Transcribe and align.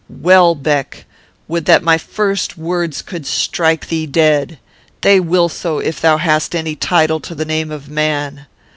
Welbeck! 0.09 1.05
Would 1.47 1.65
that 1.65 1.83
my 1.83 1.99
first 1.99 2.57
words 2.57 3.03
could 3.03 3.27
strike 3.27 3.87
thee 3.89 4.07
dead! 4.07 4.57
They 5.01 5.19
will 5.19 5.47
so, 5.47 5.77
if 5.77 6.01
thou 6.01 6.17
hast 6.17 6.55
any 6.55 6.75
title 6.75 7.19
to 7.19 7.35
the 7.35 7.45
name 7.45 7.69
of 7.69 7.87
man. 7.87 8.47